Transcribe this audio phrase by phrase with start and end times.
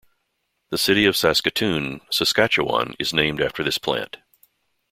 [0.71, 4.17] The city of Saskatoon, Saskatchewan is named after this plant.